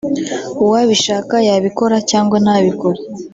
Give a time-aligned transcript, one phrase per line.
[0.63, 2.99] uwabishaka yabikora cyangwa ntabikore